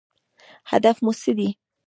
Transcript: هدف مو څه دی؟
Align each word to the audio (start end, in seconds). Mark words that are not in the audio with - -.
هدف 0.71 0.95
مو 1.03 1.11
څه 1.21 1.31
دی؟ 1.37 1.49